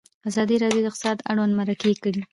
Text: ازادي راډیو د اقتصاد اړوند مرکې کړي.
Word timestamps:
ازادي 0.29 0.55
راډیو 0.63 0.83
د 0.83 0.87
اقتصاد 0.89 1.17
اړوند 1.31 1.57
مرکې 1.59 1.93
کړي. 2.03 2.21